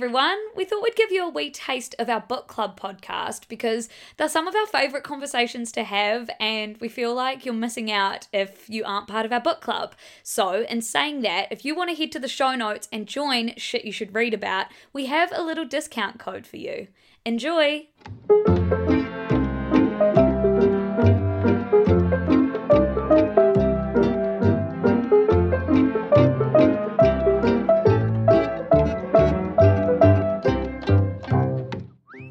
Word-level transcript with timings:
everyone. 0.00 0.38
We 0.56 0.64
thought 0.64 0.82
we'd 0.82 0.96
give 0.96 1.12
you 1.12 1.26
a 1.26 1.28
wee 1.28 1.50
taste 1.50 1.94
of 1.98 2.08
our 2.08 2.22
book 2.22 2.46
club 2.46 2.80
podcast 2.80 3.48
because 3.48 3.90
they're 4.16 4.30
some 4.30 4.48
of 4.48 4.54
our 4.56 4.66
favourite 4.66 5.04
conversations 5.04 5.70
to 5.72 5.84
have, 5.84 6.30
and 6.40 6.78
we 6.80 6.88
feel 6.88 7.14
like 7.14 7.44
you're 7.44 7.52
missing 7.52 7.92
out 7.92 8.26
if 8.32 8.64
you 8.70 8.82
aren't 8.86 9.08
part 9.08 9.26
of 9.26 9.32
our 9.32 9.42
book 9.42 9.60
club. 9.60 9.94
So, 10.22 10.64
in 10.70 10.80
saying 10.80 11.20
that, 11.20 11.48
if 11.50 11.66
you 11.66 11.74
want 11.74 11.90
to 11.90 11.96
head 11.96 12.12
to 12.12 12.18
the 12.18 12.28
show 12.28 12.54
notes 12.54 12.88
and 12.90 13.06
join 13.06 13.52
Shit 13.58 13.84
You 13.84 13.92
Should 13.92 14.14
Read 14.14 14.32
About, 14.32 14.68
we 14.94 15.04
have 15.04 15.32
a 15.34 15.42
little 15.42 15.66
discount 15.66 16.18
code 16.18 16.46
for 16.46 16.56
you. 16.56 16.88
Enjoy! 17.26 17.88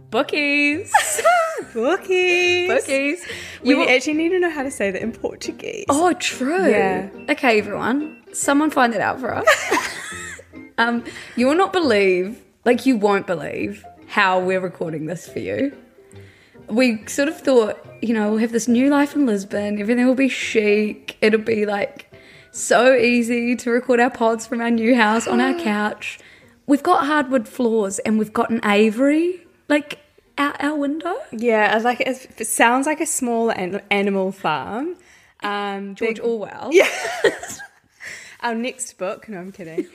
Bookies. 0.10 0.92
Bookies. 1.74 2.68
Bookies. 2.68 3.20
We 3.62 3.88
actually 3.88 4.14
need 4.14 4.30
to 4.30 4.40
know 4.40 4.50
how 4.50 4.64
to 4.64 4.72
say 4.72 4.90
that 4.90 5.02
in 5.02 5.12
Portuguese. 5.12 5.86
Oh, 5.88 6.14
true. 6.14 6.68
Yeah. 6.70 7.10
Okay, 7.30 7.60
everyone. 7.60 8.24
Someone 8.34 8.72
find 8.72 8.92
that 8.94 9.02
out 9.02 9.20
for 9.20 9.36
us. 9.36 9.48
um, 10.80 11.04
you 11.36 11.46
will 11.46 11.56
not 11.56 11.72
believe, 11.72 12.42
like 12.66 12.88
you 12.88 12.98
won't 12.98 13.28
believe, 13.28 13.86
how 14.08 14.40
we're 14.40 14.60
recording 14.60 15.06
this 15.06 15.28
for 15.30 15.40
you. 15.40 15.78
We 16.68 17.06
sort 17.06 17.28
of 17.28 17.40
thought, 17.40 17.84
you 18.02 18.14
know, 18.16 18.32
we'll 18.32 18.40
have 18.40 18.52
this 18.52 18.68
new 18.68 18.90
life 18.90 19.16
in 19.16 19.28
Lisbon. 19.28 19.80
Everything 19.80 20.08
will 20.08 20.16
be 20.16 20.30
chic. 20.30 21.18
It'll 21.22 21.40
be 21.40 21.68
like 21.68 22.12
so 22.52 22.96
easy 22.96 23.56
to 23.58 23.70
record 23.70 24.00
our 24.00 24.10
pods 24.10 24.48
from 24.48 24.60
our 24.60 24.72
new 24.72 24.96
house 24.96 25.28
on 25.28 25.40
our 25.40 25.54
couch. 25.64 26.20
We've 26.66 26.84
got 26.84 27.06
hardwood 27.06 27.48
floors 27.48 28.00
and 28.00 28.18
we've 28.18 28.34
got 28.34 28.50
an 28.50 28.62
aviary 28.64 29.46
like 29.70 30.00
out 30.38 30.62
our 30.64 30.76
window. 30.76 31.16
Yeah, 31.32 31.74
I 31.74 31.78
like 31.80 32.02
it. 32.02 32.28
It 32.38 32.46
sounds 32.48 32.86
like 32.86 33.00
a 33.00 33.06
small 33.06 33.50
an- 33.50 33.82
animal 33.90 34.32
farm. 34.34 34.96
Um, 35.42 35.96
George 36.00 36.16
big- 36.18 36.26
Orwell. 36.26 36.70
Yeah. 36.74 36.90
Our 38.42 38.56
next 38.56 38.98
book. 38.98 39.28
No, 39.28 39.38
I'm 39.40 39.52
kidding. 39.52 39.88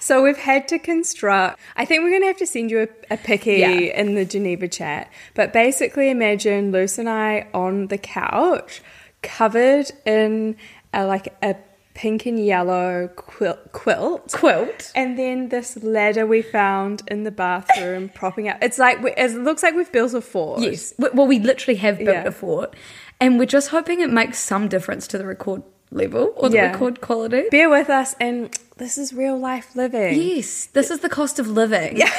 so 0.00 0.22
we've 0.22 0.36
had 0.36 0.68
to 0.68 0.78
construct. 0.78 1.58
I 1.76 1.84
think 1.86 2.02
we're 2.02 2.10
going 2.10 2.22
to 2.22 2.26
have 2.28 2.36
to 2.38 2.46
send 2.46 2.70
you 2.70 2.80
a, 2.82 3.14
a 3.14 3.16
picky 3.16 3.54
Yeah. 3.56 3.70
in 3.70 4.14
the 4.14 4.24
Geneva 4.26 4.68
chat. 4.68 5.10
But 5.34 5.52
basically, 5.52 6.10
imagine 6.10 6.72
Luce 6.72 6.98
and 6.98 7.08
I 7.08 7.48
on 7.54 7.86
the 7.86 7.96
couch, 7.98 8.82
covered 9.22 9.90
in 10.04 10.56
a, 10.92 11.06
like 11.06 11.34
a 11.42 11.56
pink 12.00 12.24
and 12.24 12.42
yellow 12.42 13.08
quilt. 13.14 13.72
quilt. 13.72 14.32
Quilt. 14.32 14.90
And 14.94 15.18
then 15.18 15.50
this 15.50 15.76
ladder 15.82 16.26
we 16.26 16.40
found 16.40 17.02
in 17.08 17.24
the 17.24 17.30
bathroom 17.30 18.08
propping 18.14 18.48
up. 18.48 18.56
It's 18.62 18.78
like 18.78 18.96
it 19.18 19.32
looks 19.34 19.62
like 19.62 19.74
we've 19.74 19.92
built 19.92 20.14
a 20.14 20.22
fort. 20.22 20.60
Yes. 20.62 20.94
Well, 20.98 21.26
we 21.26 21.38
literally 21.38 21.76
have 21.76 21.98
built 21.98 22.08
Yeah. 22.24 22.24
a 22.24 22.32
fort, 22.32 22.74
and 23.20 23.38
we're 23.38 23.44
just 23.58 23.68
hoping 23.68 24.00
it 24.00 24.08
makes 24.10 24.38
some 24.38 24.66
difference 24.66 25.06
to 25.08 25.18
the 25.18 25.26
record 25.26 25.62
level 25.90 26.32
or 26.36 26.48
the 26.48 26.56
Yeah. 26.56 26.72
record 26.72 27.02
quality. 27.02 27.44
Bear 27.50 27.68
with 27.68 27.90
us, 27.90 28.14
and 28.18 28.56
this 28.78 28.96
is 28.96 29.12
real 29.12 29.36
life 29.38 29.76
living. 29.76 30.14
Yes, 30.18 30.66
this 30.72 30.90
is 30.90 31.00
the 31.00 31.08
cost 31.10 31.38
of 31.38 31.48
living. 31.48 31.98
Yeah. 31.98 32.10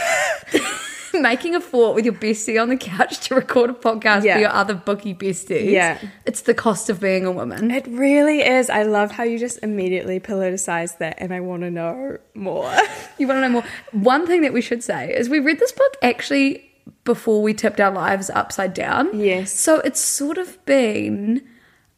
Making 1.22 1.56
a 1.56 1.62
fort 1.62 1.96
with 1.96 2.06
your 2.06 2.14
bestie 2.14 2.62
on 2.62 2.70
the 2.70 2.78
couch 2.78 3.20
to 3.28 3.36
record 3.36 3.70
a 3.70 3.74
podcast 3.74 4.24
Yeah. 4.24 4.36
for 4.36 4.40
your 4.42 4.50
other 4.52 4.74
bookie 4.74 5.14
besties. 5.14 5.70
Yeah. 5.72 6.00
It's 6.26 6.42
the 6.42 6.54
cost 6.54 6.90
of 6.90 7.00
being 7.00 7.26
a 7.26 7.32
woman. 7.32 7.72
It 7.72 7.86
really 7.88 8.42
is. 8.42 8.70
I 8.70 8.84
love 8.84 9.12
how 9.12 9.24
you 9.24 9.38
just 9.40 9.60
immediately 9.64 10.20
politicized 10.20 10.98
that, 11.00 11.16
and 11.20 11.34
I 11.34 11.40
want 11.40 11.64
to 11.64 11.72
know 11.72 12.18
more. 12.34 12.72
You 13.18 13.28
want 13.28 13.38
to 13.38 13.42
know 13.42 13.50
more? 13.50 13.64
One 13.92 14.26
thing 14.26 14.42
that 14.42 14.52
we 14.54 14.62
should 14.62 14.84
say 14.84 15.14
is 15.16 15.30
we 15.30 15.40
read 15.40 15.60
this 15.60 15.72
book 15.72 15.96
actually 16.02 16.68
before 17.04 17.44
we 17.44 17.54
tipped 17.54 17.80
our 17.80 17.92
lives 17.92 18.30
upside 18.32 18.74
down. 18.74 19.20
Yes. 19.20 19.52
So 19.52 19.80
it's 19.82 20.00
sort 20.00 20.38
of 20.40 20.64
been 20.66 21.42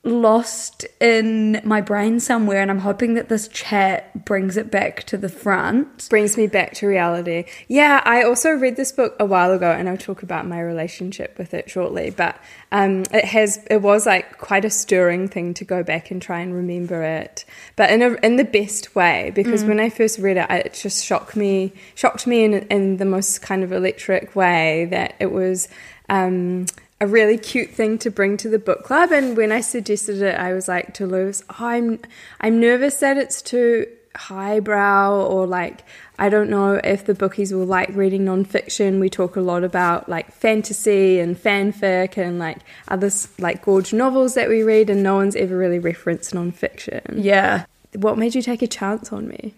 lost 0.05 0.85
in 0.99 1.61
my 1.63 1.79
brain 1.79 2.19
somewhere, 2.19 2.61
and 2.61 2.69
I'm 2.69 2.79
hoping 2.79 3.13
that 3.13 3.29
this 3.29 3.47
chat 3.47 4.25
brings 4.25 4.57
it 4.57 4.69
back 4.69 5.03
to 5.05 5.17
the 5.17 5.29
front. 5.29 6.09
Brings 6.09 6.35
me 6.35 6.47
back 6.47 6.73
to 6.75 6.87
reality. 6.87 7.45
Yeah, 7.69 8.01
I 8.03 8.23
also 8.23 8.51
read 8.51 8.75
this 8.75 8.91
book 8.91 9.15
a 9.17 9.25
while 9.25 9.53
ago, 9.53 9.71
and 9.71 9.87
I'll 9.87 9.97
talk 9.97 10.21
about 10.21 10.45
my 10.45 10.59
relationship 10.59 11.37
with 11.37 11.53
it 11.53 11.69
shortly. 11.69 12.09
But 12.09 12.37
um, 12.71 13.03
it 13.13 13.25
has, 13.25 13.65
it 13.69 13.81
was 13.81 14.05
like 14.05 14.37
quite 14.37 14.65
a 14.65 14.69
stirring 14.69 15.29
thing 15.29 15.53
to 15.53 15.63
go 15.63 15.83
back 15.83 16.11
and 16.11 16.21
try 16.21 16.41
and 16.41 16.53
remember 16.53 17.01
it, 17.01 17.45
but 17.77 17.89
in 17.89 18.01
a 18.01 18.13
in 18.25 18.35
the 18.35 18.43
best 18.43 18.95
way. 18.95 19.31
Because 19.33 19.63
when 19.63 19.79
I 19.79 19.89
first 19.89 20.19
read 20.19 20.35
it, 20.35 20.47
I, 20.49 20.57
it 20.57 20.73
just 20.73 21.05
shocked 21.05 21.37
me, 21.37 21.71
shocked 21.95 22.27
me 22.27 22.43
in 22.43 22.53
in 22.67 22.97
the 22.97 23.05
most 23.05 23.41
kind 23.41 23.63
of 23.63 23.71
electric 23.71 24.35
way 24.35 24.85
that 24.91 25.15
it 25.19 25.31
was. 25.31 25.69
Um, 26.09 26.65
a 27.03 27.07
really 27.07 27.37
cute 27.37 27.69
thing 27.69 27.97
to 27.97 28.09
bring 28.09 28.37
to 28.37 28.47
the 28.47 28.57
book 28.57 28.83
club. 28.83 29.11
And 29.11 29.35
when 29.35 29.51
I 29.51 29.59
suggested 29.59 30.21
it, 30.21 30.39
I 30.39 30.53
was 30.53 30.69
like 30.69 30.93
to 30.95 31.05
Luce, 31.05 31.43
oh, 31.49 31.55
I'm 31.59 31.99
I'm 32.39 32.61
nervous 32.61 32.95
that 32.95 33.17
it's 33.17 33.41
too 33.41 33.87
highbrow 34.15 35.25
or 35.25 35.45
like 35.45 35.83
I 36.17 36.29
don't 36.29 36.49
know 36.49 36.79
if 36.83 37.05
the 37.05 37.13
bookies 37.13 37.53
will 37.53 37.65
like 37.65 37.89
reading 37.89 38.23
nonfiction. 38.23 39.01
We 39.01 39.09
talk 39.09 39.35
a 39.35 39.41
lot 39.41 39.65
about 39.65 40.07
like 40.07 40.31
fantasy 40.31 41.19
and 41.19 41.35
fanfic 41.35 42.17
and 42.17 42.39
like 42.39 42.59
other 42.87 43.11
like 43.37 43.65
gorge 43.65 43.91
novels 43.91 44.35
that 44.35 44.47
we 44.47 44.63
read, 44.63 44.89
and 44.89 45.03
no 45.03 45.15
one's 45.15 45.35
ever 45.35 45.57
really 45.57 45.79
referenced 45.79 46.33
nonfiction. 46.33 47.21
Yeah. 47.21 47.65
What 47.95 48.17
made 48.17 48.33
you 48.33 48.41
take 48.41 48.61
a 48.61 48.67
chance 48.67 49.11
on 49.11 49.27
me? 49.27 49.53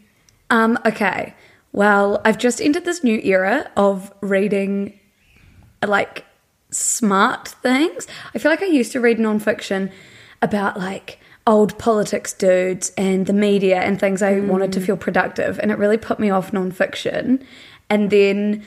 Um, 0.50 0.80
okay. 0.84 1.36
Well, 1.74 2.22
I've 2.26 2.40
just 2.40 2.60
entered 2.60 2.86
this 2.86 3.04
new 3.04 3.20
era 3.20 3.70
of 3.78 4.12
reading 4.22 5.00
like 5.86 6.26
smart 6.76 7.48
things. 7.48 8.08
I 8.34 8.38
feel 8.38 8.52
like 8.52 8.62
I 8.62 8.68
used 8.68 8.92
to 8.94 9.00
read 9.00 9.18
nonfiction 9.18 9.92
about 10.42 10.78
like 10.78 11.20
old 11.48 11.78
politics 11.78 12.34
dudes 12.34 12.92
and 12.98 13.26
the 13.28 13.34
media 13.34 13.80
and 13.80 14.00
things 14.00 14.22
I 14.22 14.40
wanted 14.40 14.72
to 14.74 14.80
mm. 14.80 14.86
feel 14.86 14.98
productive, 14.98 15.60
and 15.60 15.72
it 15.72 15.78
really 15.78 15.98
put 15.98 16.20
me 16.20 16.30
off 16.30 16.52
nonfiction. 16.52 17.44
And 17.90 18.10
then 18.10 18.64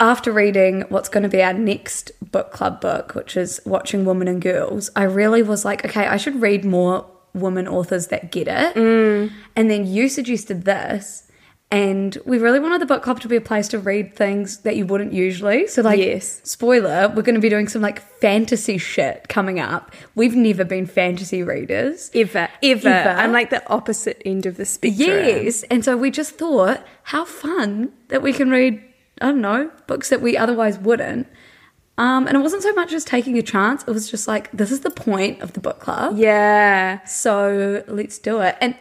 after 0.00 0.32
reading 0.32 0.82
what's 0.88 1.08
going 1.08 1.22
to 1.22 1.28
be 1.28 1.42
our 1.42 1.52
next 1.52 2.10
book 2.32 2.50
club 2.52 2.80
book, 2.80 3.14
which 3.14 3.36
is 3.36 3.60
Watching 3.64 4.04
Women 4.04 4.26
and 4.26 4.42
Girls, 4.42 4.90
I 4.96 5.04
really 5.04 5.42
was 5.42 5.64
like, 5.64 5.84
okay, 5.84 6.06
I 6.06 6.16
should 6.16 6.40
read 6.42 6.64
more 6.64 7.06
women 7.34 7.68
authors 7.68 8.08
that 8.08 8.32
get 8.32 8.48
it. 8.48 8.74
Mm. 8.74 9.30
And 9.54 9.70
then 9.70 9.86
you 9.86 10.08
suggested 10.08 10.64
this. 10.64 11.30
And 11.72 12.18
we 12.26 12.36
really 12.36 12.60
wanted 12.60 12.82
the 12.82 12.86
book 12.86 13.02
club 13.02 13.20
to 13.20 13.28
be 13.28 13.36
a 13.36 13.40
place 13.40 13.66
to 13.68 13.78
read 13.78 14.14
things 14.14 14.58
that 14.58 14.76
you 14.76 14.84
wouldn't 14.84 15.14
usually. 15.14 15.66
So, 15.66 15.80
like, 15.80 15.98
Yes. 15.98 16.42
spoiler, 16.44 17.08
we're 17.08 17.22
going 17.22 17.34
to 17.34 17.40
be 17.40 17.48
doing 17.48 17.66
some 17.66 17.80
like 17.80 18.00
fantasy 18.20 18.76
shit 18.76 19.26
coming 19.30 19.58
up. 19.58 19.90
We've 20.14 20.36
never 20.36 20.64
been 20.64 20.84
fantasy 20.84 21.42
readers. 21.42 22.10
Ever, 22.14 22.50
ever. 22.62 22.88
Ever. 22.88 23.18
I'm 23.18 23.32
like 23.32 23.48
the 23.48 23.66
opposite 23.72 24.20
end 24.26 24.44
of 24.44 24.58
the 24.58 24.66
spectrum. 24.66 25.08
Yes. 25.08 25.62
And 25.64 25.82
so 25.82 25.96
we 25.96 26.10
just 26.10 26.36
thought, 26.38 26.84
how 27.04 27.24
fun 27.24 27.90
that 28.08 28.20
we 28.20 28.34
can 28.34 28.50
read, 28.50 28.78
I 29.22 29.26
don't 29.28 29.40
know, 29.40 29.70
books 29.86 30.10
that 30.10 30.20
we 30.20 30.36
otherwise 30.36 30.78
wouldn't. 30.78 31.26
Um, 31.96 32.26
and 32.26 32.36
it 32.36 32.40
wasn't 32.40 32.62
so 32.62 32.74
much 32.74 32.92
as 32.92 33.02
taking 33.04 33.38
a 33.38 33.42
chance, 33.42 33.82
it 33.86 33.90
was 33.92 34.10
just 34.10 34.28
like, 34.28 34.50
this 34.52 34.70
is 34.70 34.80
the 34.80 34.90
point 34.90 35.40
of 35.40 35.54
the 35.54 35.60
book 35.60 35.80
club. 35.80 36.18
Yeah. 36.18 37.02
So 37.06 37.82
let's 37.88 38.18
do 38.18 38.40
it. 38.42 38.56
And 38.60 38.74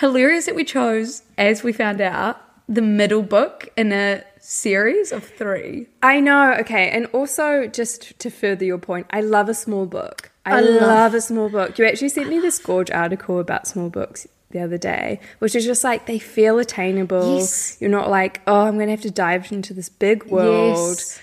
hilarious 0.00 0.46
that 0.46 0.54
we 0.54 0.64
chose, 0.64 1.22
as 1.38 1.62
we 1.62 1.72
found 1.72 2.00
out, 2.00 2.40
the 2.68 2.82
middle 2.82 3.22
book 3.22 3.68
in 3.76 3.92
a 3.92 4.24
series 4.40 5.12
of 5.12 5.24
three. 5.24 5.86
I 6.02 6.20
know. 6.20 6.54
Okay, 6.60 6.90
and 6.90 7.06
also 7.06 7.66
just 7.66 8.18
to 8.20 8.30
further 8.30 8.64
your 8.64 8.78
point, 8.78 9.06
I 9.10 9.20
love 9.20 9.48
a 9.48 9.54
small 9.54 9.86
book. 9.86 10.30
I, 10.44 10.58
I 10.58 10.60
love- 10.60 10.82
love, 10.82 11.14
a 11.14 11.20
small 11.20 11.48
book. 11.48 11.78
You 11.78 11.86
actually 11.86 12.08
sent 12.08 12.28
me 12.28 12.38
this 12.40 12.58
gorge 12.58 12.90
article 12.90 13.38
about 13.38 13.66
small 13.66 13.90
books 13.90 14.26
the 14.52 14.60
other 14.60 14.78
day, 14.78 15.18
which 15.40 15.54
is 15.54 15.64
just 15.64 15.82
like 15.84 16.06
they 16.06 16.18
feel 16.18 16.58
attainable. 16.58 17.36
Yes. 17.38 17.76
You're 17.80 17.90
not 17.90 18.08
like, 18.08 18.40
oh, 18.46 18.60
I'm 18.66 18.74
going 18.74 18.86
to 18.86 18.92
have 18.92 19.02
to 19.02 19.10
dive 19.10 19.50
into 19.52 19.74
this 19.74 19.88
big 19.88 20.24
world 20.24 20.98
Yes. 20.98 21.20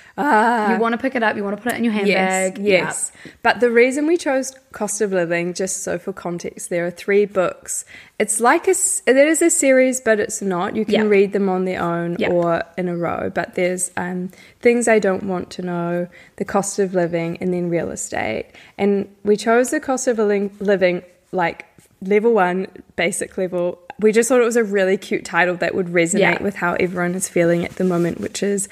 you 0.71 0.77
want 0.81 0.91
to 0.91 0.97
pick 0.97 1.15
it 1.15 1.23
up, 1.23 1.37
you 1.37 1.45
want 1.45 1.55
to 1.55 1.63
put 1.63 1.71
it 1.71 1.77
in 1.77 1.83
your 1.85 1.93
handbag. 1.93 2.57
Yes, 2.57 3.11
yes. 3.23 3.33
But 3.41 3.61
the 3.61 3.71
reason 3.71 4.05
we 4.05 4.17
chose 4.17 4.51
Cost 4.73 4.99
of 4.99 5.13
Living, 5.13 5.53
just 5.53 5.81
so 5.81 5.97
for 5.97 6.11
context, 6.11 6.69
there 6.69 6.85
are 6.85 6.91
three 6.91 7.25
books. 7.25 7.85
It's 8.19 8.41
like 8.41 8.67
a 8.67 8.71
it 9.07 9.15
is 9.15 9.41
a 9.41 9.49
series, 9.49 10.01
but 10.01 10.19
it's 10.19 10.41
not. 10.41 10.75
You 10.75 10.83
can 10.83 10.93
Yeah. 10.95 11.01
read 11.03 11.31
them 11.31 11.47
on 11.47 11.63
their 11.63 11.81
own 11.81 12.17
Yeah. 12.19 12.31
or 12.31 12.63
in 12.77 12.89
a 12.89 12.97
row. 12.97 13.31
But 13.33 13.55
there's 13.55 13.91
um, 13.95 14.31
things 14.59 14.89
I 14.89 14.99
don't 14.99 15.23
want 15.23 15.51
to 15.51 15.61
know, 15.61 16.07
the 16.35 16.45
cost 16.45 16.79
of 16.79 16.93
living, 16.93 17.37
and 17.39 17.53
then 17.53 17.69
real 17.69 17.89
estate. 17.89 18.47
And 18.77 19.07
we 19.23 19.37
chose 19.37 19.69
the 19.69 19.79
cost 19.79 20.07
of 20.09 20.19
living 20.19 21.03
like 21.31 21.65
level 22.01 22.33
one, 22.33 22.67
basic 22.95 23.37
level. 23.37 23.79
We 23.99 24.11
just 24.11 24.29
thought 24.29 24.41
it 24.41 24.45
was 24.45 24.55
a 24.55 24.63
really 24.63 24.97
cute 24.97 25.25
title 25.25 25.55
that 25.57 25.75
would 25.75 25.87
resonate 25.87 26.19
Yeah. 26.19 26.43
with 26.43 26.55
how 26.55 26.73
everyone 26.75 27.15
is 27.15 27.27
feeling 27.27 27.65
at 27.65 27.71
the 27.75 27.83
moment, 27.83 28.19
which 28.19 28.41
is 28.41 28.69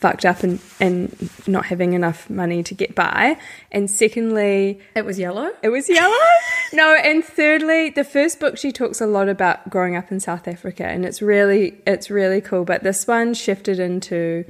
fucked 0.00 0.26
up 0.26 0.42
and, 0.42 0.58
and 0.78 1.30
not 1.46 1.66
having 1.66 1.92
enough 1.94 2.28
money 2.28 2.62
to 2.62 2.74
get 2.74 2.94
by. 2.94 3.38
And 3.72 3.90
secondly, 3.90 4.80
It 4.94 5.04
was 5.04 5.18
yellow. 5.18 5.52
it 5.62 5.68
was 5.70 5.88
yellow. 5.88 6.14
no, 6.72 6.94
and 6.96 7.24
thirdly, 7.24 7.90
the 7.90 8.04
first 8.04 8.38
book 8.40 8.58
she 8.58 8.72
talks 8.72 9.00
a 9.00 9.06
lot 9.06 9.28
about 9.28 9.70
growing 9.70 9.96
up 9.96 10.10
in 10.12 10.20
South 10.20 10.46
Africa, 10.48 10.84
and 10.84 11.04
it's 11.06 11.22
really 11.22 11.80
it's 11.86 12.10
really 12.10 12.40
cool. 12.40 12.64
But 12.64 12.82
this 12.82 13.06
one 13.06 13.32
shifted 13.34 13.78
into 13.78 14.44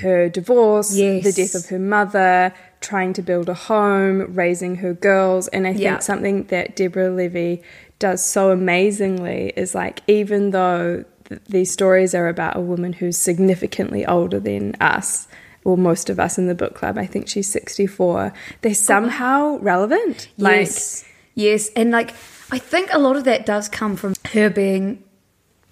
her 0.00 0.28
divorce, 0.28 0.94
Yes. 0.96 1.24
the 1.24 1.32
death 1.32 1.54
of 1.54 1.66
her 1.70 1.78
mother, 1.78 2.52
trying 2.80 3.12
to 3.14 3.22
build 3.22 3.48
a 3.48 3.54
home, 3.54 4.34
raising 4.34 4.76
her 4.76 4.92
girls, 4.94 5.48
and 5.48 5.66
I 5.66 5.72
think 5.72 5.82
Yeah. 5.82 5.98
something 5.98 6.44
that 6.44 6.76
Deborah 6.76 7.10
Levy 7.10 7.62
does 7.98 8.24
so 8.24 8.50
amazingly 8.50 9.52
is 9.56 9.74
like 9.74 10.02
even 10.06 10.50
though 10.50 11.04
th- 11.28 11.40
these 11.48 11.70
stories 11.72 12.14
are 12.14 12.28
about 12.28 12.56
a 12.56 12.60
woman 12.60 12.92
who's 12.92 13.16
significantly 13.16 14.04
older 14.04 14.38
than 14.38 14.74
us 14.80 15.26
or 15.64 15.78
most 15.78 16.10
of 16.10 16.20
us 16.20 16.36
in 16.36 16.46
the 16.46 16.54
book 16.54 16.74
club 16.74 16.98
i 16.98 17.06
think 17.06 17.26
she's 17.26 17.50
64 17.50 18.34
they're 18.60 18.70
oh, 18.70 18.74
somehow 18.74 19.56
relevant 19.62 20.28
like 20.36 20.66
yes. 20.66 21.04
Yes. 21.36 21.68
And 21.76 21.92
like, 21.92 22.10
I 22.50 22.58
think 22.58 22.88
a 22.92 22.98
lot 22.98 23.14
of 23.14 23.24
that 23.24 23.46
does 23.46 23.68
come 23.68 23.94
from 23.94 24.14
her 24.32 24.50
being 24.50 25.04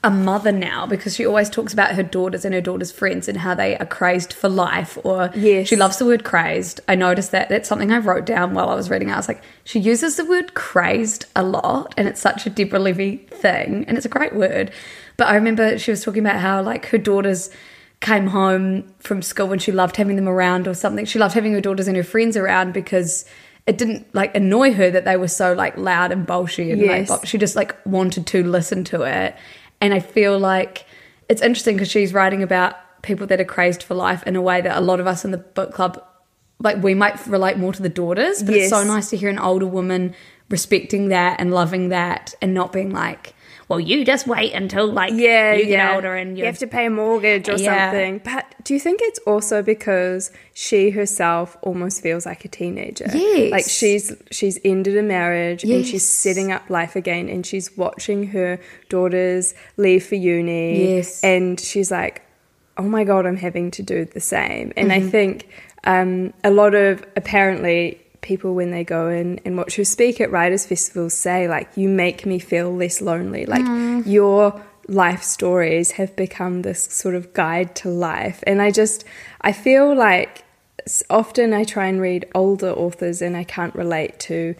a 0.04 0.10
mother 0.10 0.52
now 0.52 0.86
because 0.86 1.16
she 1.16 1.26
always 1.26 1.48
talks 1.50 1.72
about 1.72 1.94
her 1.94 2.02
daughters 2.02 2.44
and 2.44 2.54
her 2.54 2.60
daughters' 2.60 2.92
friends 2.92 3.26
and 3.26 3.38
how 3.38 3.54
they 3.54 3.76
are 3.78 3.86
crazed 3.86 4.32
for 4.32 4.48
life 4.48 4.96
or 5.02 5.30
Yes. 5.34 5.66
she 5.66 5.76
loves 5.76 5.96
the 5.96 6.04
word 6.04 6.22
crazed. 6.22 6.80
I 6.86 6.94
noticed 6.94 7.32
that. 7.32 7.48
That's 7.48 7.68
something 7.68 7.90
I 7.90 7.98
wrote 7.98 8.26
down 8.26 8.54
while 8.54 8.68
I 8.68 8.74
was 8.74 8.90
reading. 8.90 9.10
I 9.10 9.16
was 9.16 9.26
like, 9.28 9.42
she 9.64 9.80
uses 9.80 10.16
the 10.16 10.24
word 10.24 10.54
crazed 10.54 11.24
a 11.34 11.42
lot 11.42 11.94
and 11.96 12.06
it's 12.06 12.20
such 12.20 12.46
a 12.46 12.50
Deborah 12.50 12.78
Levy 12.78 13.16
thing 13.30 13.84
and 13.88 13.96
it's 13.96 14.06
a 14.06 14.10
great 14.10 14.34
word. 14.34 14.70
But 15.16 15.28
I 15.28 15.34
remember 15.34 15.78
she 15.78 15.90
was 15.90 16.04
talking 16.04 16.24
about 16.24 16.38
how 16.40 16.62
like 16.62 16.86
her 16.86 16.98
daughters 16.98 17.50
came 18.00 18.26
home 18.26 18.92
from 18.98 19.22
school 19.22 19.50
and 19.52 19.62
she 19.62 19.72
loved 19.72 19.96
having 19.96 20.16
them 20.16 20.28
around 20.28 20.68
or 20.68 20.74
something. 20.74 21.06
She 21.06 21.18
loved 21.18 21.34
having 21.34 21.52
her 21.54 21.60
daughters 21.60 21.88
and 21.88 21.96
her 21.96 22.02
friends 22.04 22.36
around 22.36 22.74
because 22.74 23.24
it 23.66 23.78
didn't 23.78 24.14
like 24.14 24.36
annoy 24.36 24.74
her 24.74 24.90
that 24.90 25.06
they 25.06 25.16
were 25.16 25.28
so 25.28 25.54
like 25.54 25.78
loud 25.78 26.12
and 26.12 26.26
bolshy 26.26 26.70
and 26.70 26.82
Yes. 26.82 27.08
like 27.08 27.24
she 27.24 27.38
just 27.38 27.56
like 27.56 27.74
wanted 27.86 28.26
to 28.26 28.44
listen 28.44 28.84
to 28.84 29.02
it. 29.04 29.34
And 29.80 29.92
I 29.92 30.00
feel 30.00 30.38
like 30.38 30.86
it's 31.28 31.42
interesting 31.42 31.76
because 31.76 31.90
she's 31.90 32.12
writing 32.12 32.42
about 32.42 32.76
people 33.02 33.26
that 33.26 33.40
are 33.40 33.44
crazed 33.44 33.82
for 33.82 33.94
life 33.94 34.22
in 34.24 34.34
a 34.36 34.42
way 34.42 34.60
that 34.60 34.76
a 34.76 34.80
lot 34.80 35.00
of 35.00 35.06
us 35.06 35.24
in 35.24 35.30
the 35.30 35.38
book 35.38 35.72
club 35.72 36.02
like 36.60 36.82
we 36.82 36.94
might 36.94 37.26
relate 37.26 37.58
more 37.58 37.72
to 37.72 37.82
the 37.82 37.88
daughters, 37.88 38.42
but 38.42 38.54
it's 38.54 38.70
so 38.70 38.84
nice 38.84 39.10
to 39.10 39.16
hear 39.16 39.28
an 39.28 39.38
older 39.38 39.66
woman 39.66 40.14
respecting 40.48 41.08
that 41.08 41.40
and 41.40 41.52
loving 41.52 41.88
that 41.90 42.34
and 42.40 42.54
not 42.54 42.72
being 42.72 42.90
like, 42.90 43.33
well, 43.69 43.81
you 43.81 44.05
just 44.05 44.26
wait 44.26 44.52
until 44.52 44.87
like 44.87 45.12
yeah, 45.14 45.55
you 45.55 45.66
get 45.66 45.94
older 45.94 46.14
and 46.14 46.37
you 46.37 46.44
have 46.44 46.58
to 46.58 46.66
pay 46.66 46.87
a 46.87 46.90
mortgage 46.90 47.49
or 47.49 47.56
Yeah. 47.56 47.90
something. 47.90 48.20
But 48.25 48.44
do 48.64 48.75
you 48.75 48.81
think 48.81 49.00
it's 49.02 49.19
also 49.20 49.62
because 49.62 50.31
she 50.52 50.90
herself 50.90 51.56
almost 51.62 52.02
feels 52.02 52.26
like 52.26 52.44
a 52.44 52.49
teenager? 52.49 53.06
Yes. 53.12 53.50
like 53.50 53.64
she's 53.66 54.12
she's 54.31 54.58
ended 54.64 54.96
a 54.96 55.02
marriage 55.02 55.64
and 55.64 55.87
she's 55.87 56.06
setting 56.08 56.52
up 56.52 56.69
life 56.69 56.94
again, 56.96 57.28
and 57.28 57.46
she's 57.46 57.76
watching 57.76 58.28
her 58.28 58.58
daughters 58.88 59.55
leave 59.76 60.05
for 60.06 60.14
uni. 60.17 60.96
Yes. 60.96 61.22
and 61.25 61.58
she's 61.58 61.90
like, 61.90 62.22
oh 62.76 62.82
my 62.82 63.05
god, 63.05 63.25
I'm 63.26 63.37
having 63.37 63.70
to 63.72 63.82
do 63.82 64.05
the 64.05 64.20
same. 64.20 64.72
And 64.76 64.90
Mm-hmm. 64.90 65.06
I 65.06 65.10
think 65.10 65.49
um, 65.84 66.32
a 66.43 66.50
lot 66.50 66.75
of 66.75 67.05
apparently 67.17 68.00
people 68.24 68.54
when 68.54 68.70
they 68.72 68.82
go 68.82 69.08
in 69.08 69.38
and 69.44 69.56
watch 69.56 69.76
her 69.76 69.84
speak 69.84 70.20
at 70.20 70.30
writers 70.32 70.66
festivals 70.66 71.14
say 71.14 71.46
like 71.46 71.68
you 71.76 71.88
make 71.88 72.26
me 72.26 72.38
feel 72.40 72.74
less 72.74 73.00
lonely 73.00 73.44
like 73.46 73.62
Mm. 73.64 74.04
your 74.06 74.60
life 74.88 75.22
stories 75.22 75.92
have 75.92 76.14
become 76.16 76.62
this 76.62 76.82
sort 77.02 77.14
of 77.14 77.32
guide 77.32 77.74
to 77.76 77.88
life 77.88 78.42
and 78.46 78.60
i 78.60 78.70
just 78.70 79.04
i 79.42 79.52
feel 79.52 79.94
like 79.94 80.42
often 81.08 81.52
i 81.54 81.62
try 81.64 81.86
and 81.86 82.00
read 82.00 82.26
older 82.34 82.70
authors 82.70 83.22
and 83.22 83.36
i 83.36 83.44
can't 83.44 83.74
relate 83.74 84.18
to 84.18 84.54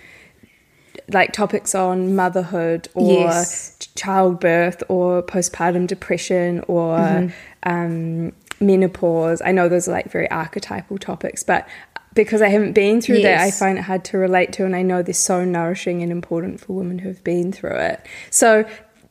like 1.13 1.33
topics 1.33 1.75
on 1.75 2.15
motherhood 2.17 2.89
or 2.95 3.03
Yes. 3.27 3.77
childbirth 3.95 4.83
or 4.89 5.23
postpartum 5.23 5.87
depression 5.87 6.63
or 6.69 6.97
Mm-hmm. 6.99 7.71
um, 7.71 8.33
menopause. 8.61 9.43
I 9.45 9.53
know 9.53 9.69
those 9.69 9.89
are 9.89 9.93
like 9.93 10.11
very 10.11 10.31
archetypal 10.31 10.97
topics, 10.99 11.43
but 11.43 11.69
because 12.15 12.43
I 12.43 12.49
haven't 12.49 12.73
been 12.73 13.01
through 13.01 13.23
that, 13.23 13.41
I 13.41 13.51
find 13.51 13.79
it 13.79 13.83
hard 13.83 14.05
to 14.07 14.19
relate 14.19 14.53
to, 14.55 14.65
and 14.65 14.75
I 14.75 14.83
know 14.83 15.03
they're 15.03 15.15
so 15.15 15.45
nourishing 15.45 16.03
and 16.03 16.13
important 16.13 16.61
for 16.61 16.73
women 16.75 16.99
who 16.99 17.09
have 17.09 17.23
been 17.25 17.53
through 17.53 17.77
it. 17.77 18.07
So 18.31 18.65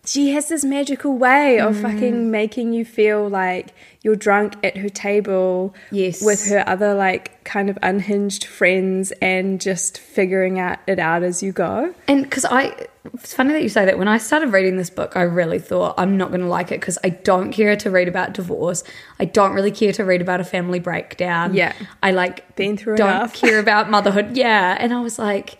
she 0.06 0.32
has 0.34 0.50
this 0.50 0.66
magical 0.66 1.18
way 1.18 1.60
of 1.60 1.76
Mm. 1.76 1.82
fucking 1.82 2.32
making 2.32 2.74
you 2.74 2.84
feel 2.84 3.30
like 3.30 3.74
you're 4.02 4.16
drunk 4.18 4.56
at 4.64 4.76
her 4.78 4.90
table 4.90 5.74
Yes. 5.92 6.22
with 6.22 6.46
her 6.48 6.64
other 6.68 6.94
like 6.94 7.42
kind 7.46 7.70
of 7.70 7.78
unhinged 7.82 8.44
friends 8.46 9.14
and 9.22 9.62
just 9.62 9.98
figuring 9.98 10.60
out 10.60 10.80
it 10.88 11.00
out 11.00 11.24
as 11.24 11.42
you 11.42 11.52
go. 11.54 11.94
And 12.08 12.24
because 12.24 12.44
I, 12.44 12.76
it's 13.14 13.34
funny 13.34 13.54
that 13.54 13.64
you 13.64 13.70
say 13.70 13.86
that. 13.86 13.98
When 13.98 14.08
I 14.10 14.18
started 14.18 14.52
reading 14.52 14.76
this 14.76 14.90
book, 14.90 15.16
I 15.16 15.22
really 15.22 15.60
thought 15.60 15.96
I'm 15.98 16.18
not 16.18 16.30
going 16.30 16.42
to 16.42 16.48
like 16.48 16.72
it 16.74 16.80
because 16.82 16.98
I 17.04 17.10
don't 17.10 17.52
care 17.54 17.76
to 17.78 17.90
read 17.90 18.08
about 18.10 18.34
divorce. 18.34 18.84
I 19.20 19.26
don't 19.26 19.54
really 19.54 19.72
care 19.72 19.94
to 19.94 20.04
read 20.04 20.22
about 20.22 20.42
a 20.42 20.46
family 20.46 20.80
breakdown. 20.80 21.54
Yeah. 21.54 21.72
I 22.02 22.12
like 22.12 22.56
Been 22.58 22.76
through 22.76 22.98
don't 22.98 23.10
enough. 23.10 23.34
care 23.34 23.60
about 23.60 23.90
motherhood. 23.98 24.36
Yeah, 24.36 24.76
and 24.80 24.94
I 24.94 25.00
was 25.02 25.18
like, 25.18 25.58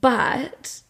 but 0.00 0.80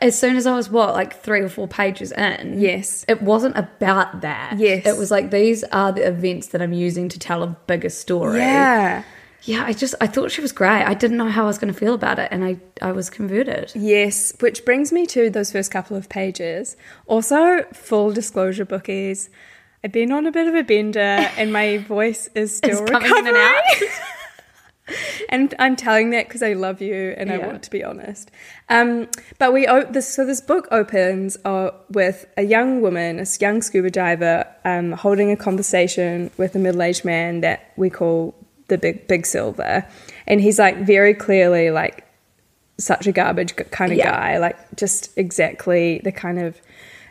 as 0.00 0.18
soon 0.18 0.36
as 0.36 0.46
I 0.46 0.54
was 0.54 0.70
what 0.70 0.94
like 0.94 1.22
three 1.22 1.40
or 1.40 1.48
four 1.48 1.66
pages 1.66 2.12
in, 2.12 2.60
Yes. 2.60 3.04
it 3.08 3.20
wasn't 3.22 3.56
about 3.56 4.20
that. 4.20 4.54
Yes. 4.58 4.86
it 4.86 4.96
was 4.96 5.10
like 5.10 5.30
these 5.30 5.64
are 5.64 5.92
the 5.92 6.06
events 6.06 6.48
that 6.48 6.62
I'm 6.62 6.72
using 6.72 7.08
to 7.08 7.18
tell 7.18 7.42
a 7.42 7.48
bigger 7.48 7.88
story. 7.88 8.38
Yeah. 8.38 9.02
yeah. 9.42 9.64
I 9.66 9.72
just 9.72 9.94
I 10.00 10.06
thought 10.06 10.30
she 10.30 10.40
was 10.40 10.52
great. 10.52 10.84
I 10.84 10.94
didn't 10.94 11.16
know 11.16 11.28
how 11.28 11.42
I 11.44 11.46
was 11.46 11.58
going 11.58 11.72
to 11.72 11.78
feel 11.78 11.94
about 11.94 12.18
it, 12.20 12.28
and 12.30 12.44
I 12.44 12.58
I 12.80 12.92
was 12.92 13.10
converted. 13.10 13.72
Yes, 13.74 14.32
which 14.40 14.64
brings 14.64 14.92
me 14.92 15.04
to 15.06 15.30
those 15.30 15.50
first 15.50 15.70
couple 15.72 15.96
of 15.96 16.08
pages. 16.08 16.76
Also, 17.06 17.64
full 17.72 18.12
disclosure, 18.12 18.64
bookies. 18.64 19.30
I've 19.84 19.90
been 19.90 20.12
on 20.12 20.26
a 20.26 20.30
bit 20.30 20.46
of 20.46 20.54
a 20.54 20.62
bender 20.62 21.00
and 21.36 21.52
my 21.52 21.78
voice 21.78 22.28
is 22.36 22.56
still 22.58 22.82
It's 22.82 22.88
coming 22.88 23.10
in 23.10 23.26
and 23.26 23.26
recovering. 23.26 23.90
and 25.28 25.54
I'm 25.58 25.76
telling 25.76 26.10
that 26.10 26.26
because 26.28 26.42
I 26.42 26.54
love 26.54 26.82
you 26.82 27.14
and 27.16 27.30
I 27.30 27.38
want 27.38 27.62
to 27.62 27.70
be 27.70 27.84
honest. 27.84 28.30
Um, 28.68 29.08
but 29.38 29.52
we 29.52 29.66
o- 29.66 29.84
this 29.84 30.12
so 30.12 30.26
this 30.26 30.40
book 30.40 30.68
opens 30.70 31.36
uh, 31.44 31.70
with 31.90 32.26
a 32.36 32.42
young 32.42 32.80
woman, 32.82 33.18
a 33.20 33.26
young 33.40 33.62
scuba 33.62 33.90
diver, 33.90 34.46
um, 34.64 34.92
holding 34.92 35.30
a 35.30 35.36
conversation 35.36 36.30
with 36.36 36.54
a 36.56 36.58
middle-aged 36.58 37.04
man 37.04 37.40
that 37.40 37.72
we 37.76 37.90
call 37.90 38.34
the 38.68 38.78
big 38.78 39.06
big 39.06 39.26
silver, 39.26 39.86
and 40.26 40.40
he's 40.40 40.58
like 40.58 40.78
very 40.78 41.14
clearly 41.14 41.70
like 41.70 42.04
such 42.78 43.06
a 43.06 43.12
garbage 43.12 43.54
kind 43.70 43.92
of 43.92 43.98
Yeah. 43.98 44.10
guy, 44.10 44.38
like 44.38 44.56
just 44.76 45.16
exactly 45.16 46.00
the 46.02 46.12
kind 46.12 46.38
of 46.40 46.60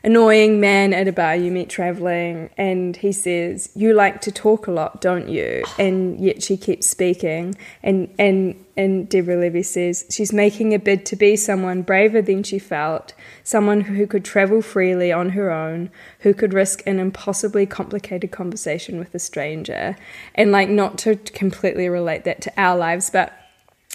annoying 0.04 0.60
man 0.60 0.94
at 0.94 1.08
a 1.08 1.12
bar 1.12 1.36
you 1.36 1.52
meet 1.52 1.70
traveling. 1.70 2.50
And 2.58 2.98
he 2.98 3.12
says, 3.12 3.70
"You 3.76 3.94
like 3.94 4.22
to 4.22 4.32
talk 4.32 4.68
a 4.68 4.72
lot, 4.72 5.02
don't 5.02 5.30
you?" 5.30 5.64
And 5.78 6.20
yet 6.20 6.44
she 6.44 6.58
keeps 6.58 6.88
speaking. 6.88 7.56
And 7.84 8.10
and 8.18 8.56
and 8.78 9.08
Deborah 9.08 9.38
Levy 9.38 9.64
says 9.64 10.06
she's 10.10 10.34
making 10.34 10.74
a 10.74 10.80
bid 10.80 11.06
to 11.08 11.16
be 11.16 11.36
someone 11.36 11.82
braver 11.82 12.22
than 12.22 12.42
she 12.42 12.58
felt, 12.58 13.14
someone 13.44 13.82
who 13.82 14.08
could 14.08 14.26
travel 14.26 14.62
freely 14.62 15.12
on 15.12 15.30
her 15.30 15.52
own, 15.52 15.90
who 16.20 16.34
could 16.34 16.54
risk 16.54 16.82
an 16.88 17.00
impossibly 17.00 17.66
complicated 17.66 18.32
conversation 18.32 18.98
with 18.98 19.14
a 19.14 19.20
stranger, 19.20 19.96
and 20.34 20.52
like 20.52 20.70
not 20.70 20.98
to 21.00 21.16
completely 21.16 21.90
relate 21.90 22.24
that 22.24 22.42
to 22.42 22.52
our 22.58 22.78
lives, 22.78 23.10
but 23.10 23.34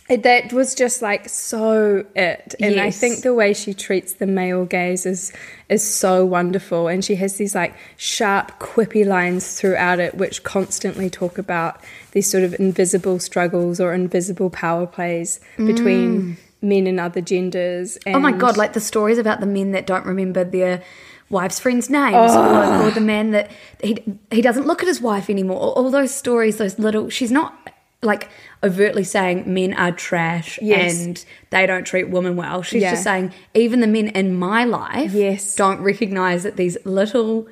that 0.08 0.52
was 0.52 0.74
just 0.74 1.02
like 1.02 1.28
so 1.28 2.04
it. 2.14 2.54
And 2.60 2.80
i 2.80 2.90
think 2.90 3.22
the 3.22 3.34
way 3.34 3.52
she 3.52 3.74
treats 3.74 4.14
the 4.14 4.26
male 4.26 4.64
gaze 4.64 5.04
is 5.04 5.32
is 5.68 5.86
so 5.86 6.24
wonderful. 6.24 6.88
And 6.88 7.04
she 7.04 7.16
has 7.16 7.36
these 7.36 7.54
like 7.54 7.74
sharp 7.96 8.58
quippy 8.60 9.04
lines 9.04 9.60
throughout 9.60 9.98
it 9.98 10.14
which 10.14 10.42
constantly 10.44 11.10
talk 11.10 11.38
about 11.38 11.80
these 12.12 12.30
sort 12.30 12.44
of 12.44 12.54
invisible 12.60 13.18
struggles 13.18 13.80
or 13.80 13.92
invisible 13.92 14.50
power 14.50 14.86
plays 14.86 15.40
between 15.56 16.22
mm. 16.22 16.36
men 16.62 16.86
and 16.86 17.00
other 17.00 17.20
genders. 17.20 17.98
And 18.06 18.16
Oh 18.16 18.20
my 18.20 18.32
god, 18.32 18.56
like 18.56 18.74
the 18.74 18.80
stories 18.80 19.18
about 19.18 19.40
the 19.40 19.46
men 19.46 19.72
that 19.72 19.86
don't 19.86 20.06
remember 20.06 20.44
their 20.44 20.82
wife's 21.28 21.58
friends' 21.58 21.90
names 21.90 22.32
or, 22.32 22.86
or 22.86 22.90
the 22.92 23.00
man 23.00 23.32
that 23.32 23.50
he 23.82 24.02
he 24.30 24.40
doesn't 24.40 24.66
look 24.66 24.82
at 24.82 24.86
his 24.86 25.00
wife 25.00 25.28
anymore. 25.28 25.58
All 25.58 25.90
those 25.90 26.14
stories, 26.14 26.58
those 26.58 26.78
little. 26.78 27.10
She's 27.10 27.32
not 27.32 27.65
like 28.02 28.28
overtly 28.62 29.02
saying 29.04 29.42
men 29.52 29.72
are 29.74 29.90
trash 29.92 30.58
Yes. 30.62 31.00
and 31.04 31.24
they 31.50 31.66
don't 31.66 31.84
treat 31.84 32.08
women 32.10 32.36
well. 32.36 32.62
She's 32.62 32.82
Yeah. 32.82 32.90
just 32.90 33.04
saying 33.04 33.32
even 33.54 33.80
the 33.80 33.86
men 33.86 34.08
in 34.08 34.34
my 34.34 34.64
life 34.64 35.12
Yes. 35.12 35.54
don't 35.56 35.80
recognize 35.80 36.42
that 36.42 36.56
these 36.56 36.76
little 36.84 37.46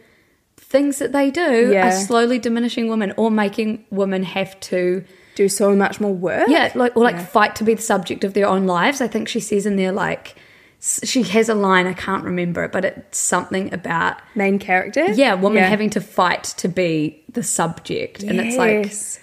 things 0.56 0.98
that 0.98 1.12
they 1.12 1.30
do 1.30 1.70
Yeah. 1.72 1.88
are 1.88 1.92
slowly 1.92 2.38
diminishing 2.38 2.88
women 2.88 3.12
or 3.16 3.30
making 3.30 3.84
women 3.90 4.22
have 4.24 4.58
to 4.60 5.04
Do 5.36 5.48
so 5.48 5.74
much 5.74 6.00
more 6.00 6.12
work. 6.14 6.48
yeah, 6.48 6.70
like 6.74 6.96
or 6.96 7.02
like 7.04 7.18
fight 7.20 7.56
to 7.56 7.64
be 7.64 7.74
the 7.74 7.82
subject 7.82 8.22
of 8.24 8.34
their 8.34 8.46
own 8.46 8.66
lives. 8.66 9.00
I 9.00 9.06
think 9.08 9.28
she 9.28 9.40
says 9.40 9.66
in 9.66 9.76
there 9.76 9.92
like 9.92 10.34
she 10.80 11.22
has 11.22 11.48
a 11.48 11.54
line 11.54 11.86
I 11.86 11.94
can't 11.94 12.24
remember 12.24 12.62
it, 12.64 12.70
but 12.72 12.84
it's 12.84 13.18
something 13.18 13.72
about 13.72 14.16
Main 14.34 14.58
character. 14.58 15.06
yeah, 15.12 15.32
women 15.34 15.64
having 15.64 15.88
to 15.90 16.00
fight 16.00 16.44
to 16.58 16.68
be 16.68 17.22
the 17.32 17.42
subject, 17.42 18.22
and 18.22 18.38
it's 18.38 18.56
like 18.56 18.84
Yes. 18.84 19.18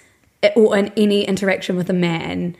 Or 0.56 0.76
in 0.76 0.92
any 0.96 1.24
interaction 1.24 1.76
with 1.76 1.88
a 1.90 1.94
man, 1.94 2.56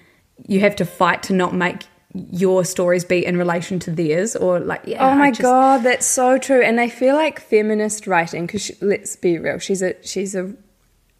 you 0.46 0.60
have 0.60 0.76
to 0.76 0.84
fight 0.84 1.22
to 1.24 1.32
not 1.32 1.54
make 1.54 1.84
your 2.30 2.62
stories 2.64 3.04
be 3.04 3.24
in 3.24 3.36
relation 3.38 3.78
to 3.80 3.90
theirs 3.90 4.36
or 4.36 4.60
like 4.60 4.82
yeah. 4.84 5.12
Oh 5.12 5.16
my 5.16 5.30
just- 5.30 5.40
god, 5.42 5.82
that's 5.82 6.06
so 6.06 6.36
true. 6.38 6.60
And 6.62 6.78
I 6.80 6.88
feel 6.88 7.14
like 7.16 7.40
feminist 7.40 8.06
writing, 8.06 8.46
because 8.46 8.70
let's 8.82 9.16
be 9.16 9.38
real, 9.38 9.58
she's 9.58 9.82
a 9.82 9.94
she's 10.02 10.34
a 10.34 10.52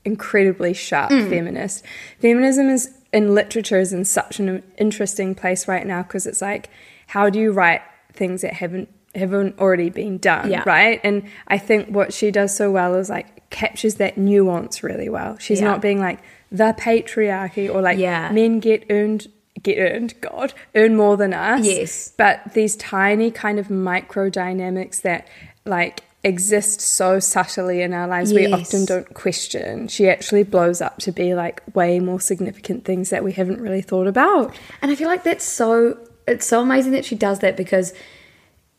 incredibly 0.04 0.72
sharp 0.74 1.10
Mm. 1.10 1.28
feminist. 1.30 1.84
Feminism 2.20 2.68
is 2.68 2.90
in 3.12 3.34
literature 3.34 3.78
is 3.78 3.92
in 3.92 4.04
such 4.04 4.38
an 4.40 4.62
interesting 4.78 5.34
place 5.34 5.68
right 5.68 5.86
now 5.86 6.02
because 6.02 6.26
it's 6.26 6.42
like, 6.42 6.70
how 7.08 7.30
do 7.30 7.38
you 7.38 7.52
write 7.52 7.82
things 8.12 8.42
that 8.42 8.54
haven't 8.54 8.88
haven't 9.14 9.58
already 9.58 9.90
been 9.90 10.16
done, 10.18 10.50
Yeah. 10.50 10.62
right? 10.66 10.98
And 11.04 11.24
I 11.46 11.58
think 11.58 11.88
what 11.88 12.14
she 12.14 12.30
does 12.30 12.54
so 12.56 12.70
well 12.70 12.94
is 12.94 13.10
like 13.10 13.48
captures 13.50 13.96
that 13.96 14.16
nuance 14.16 14.82
really 14.82 15.10
well. 15.10 15.36
She's 15.38 15.60
Yeah. 15.60 15.66
not 15.66 15.82
being 15.82 16.00
like 16.00 16.18
the 16.52 16.74
patriarchy 16.78 17.72
or 17.72 17.80
like 17.82 17.98
Yeah. 17.98 18.30
men 18.30 18.60
get 18.60 18.84
earned 18.90 19.26
get 19.62 19.78
earned 19.78 20.14
god 20.20 20.52
earn 20.74 20.96
more 20.96 21.16
than 21.16 21.32
us 21.32 21.64
Yes. 21.64 22.12
but 22.16 22.40
these 22.54 22.76
tiny 22.76 23.30
kind 23.30 23.58
of 23.58 23.70
micro 23.70 24.28
dynamics 24.28 25.00
that 25.00 25.26
like 25.64 26.02
exist 26.24 26.80
so 26.80 27.18
subtly 27.20 27.80
in 27.82 27.92
our 27.92 28.06
lives 28.06 28.32
we 28.32 28.42
Yes. 28.46 28.52
often 28.52 28.84
don't 28.84 29.12
question 29.14 29.88
she 29.88 30.08
actually 30.08 30.42
blows 30.42 30.80
up 30.80 30.98
to 30.98 31.10
be 31.12 31.34
like 31.34 31.62
way 31.74 31.98
more 32.00 32.20
significant 32.20 32.84
things 32.84 33.10
that 33.10 33.24
we 33.24 33.32
haven't 33.32 33.60
really 33.60 33.82
thought 33.82 34.06
about 34.06 34.54
And 34.82 34.90
I 34.90 34.94
feel 34.94 35.08
like 35.08 35.22
that's 35.24 35.44
so 35.44 35.98
it's 36.28 36.46
so 36.46 36.60
amazing 36.62 36.92
that 36.92 37.04
she 37.04 37.14
does 37.16 37.40
that 37.40 37.56
because 37.56 37.92